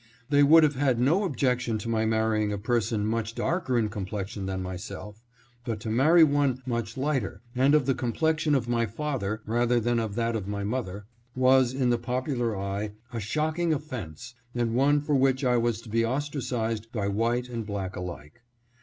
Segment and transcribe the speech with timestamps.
[0.31, 3.87] They would have had no ob jection to my marrying a person much darker in
[3.89, 5.21] complex ion than myself,
[5.63, 9.99] but to marry one much lighter, and of the complexion of my father rather than
[9.99, 15.01] of that of my mother, was, in the popular eye, a shocking offense, and one
[15.01, 18.41] for which I was to be ostracized by white and black alike.